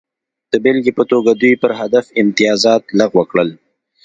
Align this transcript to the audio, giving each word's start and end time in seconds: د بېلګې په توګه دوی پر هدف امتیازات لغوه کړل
د 0.51 0.53
بېلګې 0.63 0.91
په 0.99 1.03
توګه 1.11 1.31
دوی 1.41 1.53
پر 1.61 1.71
هدف 1.79 2.05
امتیازات 2.21 2.83
لغوه 2.99 3.23
کړل 3.31 3.49